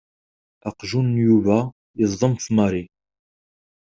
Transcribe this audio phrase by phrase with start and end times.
[0.69, 1.57] Aqjun n Yuba
[1.97, 2.83] yeẓḍem f Mary.